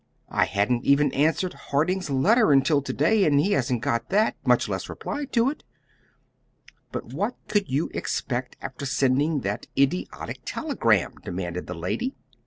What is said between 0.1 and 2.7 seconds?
I hadn't even answered Harding's letter